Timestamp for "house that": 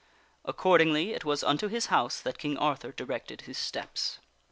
1.85-2.39